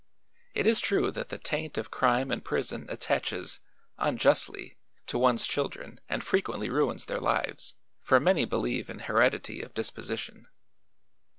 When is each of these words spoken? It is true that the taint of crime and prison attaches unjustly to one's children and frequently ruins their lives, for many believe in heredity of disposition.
It 0.55 0.65
is 0.65 0.79
true 0.79 1.11
that 1.11 1.29
the 1.29 1.37
taint 1.37 1.77
of 1.77 1.91
crime 1.91 2.31
and 2.31 2.43
prison 2.43 2.87
attaches 2.89 3.59
unjustly 3.99 4.79
to 5.05 5.19
one's 5.19 5.45
children 5.45 5.99
and 6.09 6.23
frequently 6.23 6.71
ruins 6.71 7.05
their 7.05 7.21
lives, 7.21 7.75
for 8.01 8.19
many 8.19 8.45
believe 8.45 8.89
in 8.89 8.97
heredity 9.01 9.61
of 9.61 9.75
disposition. 9.75 10.47